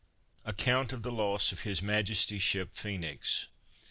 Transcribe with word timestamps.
ACCOUNT 0.45 0.93
OF 0.93 1.03
THE 1.03 1.11
LOSS 1.11 1.51
OF 1.51 1.61
HIS 1.61 1.83
MAJESTY'S 1.83 2.41
SHIP 2.41 2.73
PHOENIX. 2.73 3.49